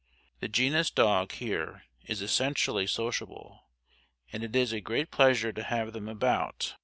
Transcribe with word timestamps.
The 0.39 0.47
genus 0.47 0.89
dog 0.89 1.33
here 1.33 1.83
is 2.07 2.23
essentially 2.23 2.87
sociable, 2.87 3.69
and 4.33 4.43
it 4.43 4.55
is 4.55 4.73
a 4.73 4.81
great 4.81 5.11
pleasure 5.11 5.53
to 5.53 5.61
have 5.61 5.93
them 5.93 6.09
about. 6.09 6.73